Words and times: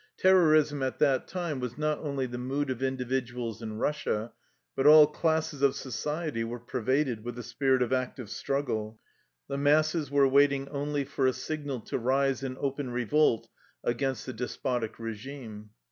Terrorism 0.17 0.81
at 0.81 0.97
that 0.97 1.27
time 1.27 1.59
was 1.59 1.77
not 1.77 1.99
only 1.99 2.25
the 2.25 2.39
mood 2.39 2.71
of 2.71 2.81
individuals 2.81 3.61
in 3.61 3.77
Russia, 3.77 4.31
but 4.75 4.87
all 4.87 5.05
classes 5.05 5.61
of 5.61 5.75
society 5.75 6.43
were 6.43 6.57
pervaded 6.57 7.23
with 7.23 7.35
the 7.35 7.43
spirit 7.43 7.83
of 7.83 7.93
active 7.93 8.27
struggle. 8.31 8.99
The 9.47 9.57
masses 9.59 10.09
were 10.09 10.27
waiting 10.27 10.67
only 10.69 11.05
for 11.05 11.27
a 11.27 11.33
signal 11.33 11.81
to 11.81 11.99
rise 11.99 12.41
in 12.41 12.57
open 12.59 12.89
revolt 12.89 13.47
against 13.83 14.25
the 14.25 14.33
despotic 14.33 14.97
regime. 14.97 15.69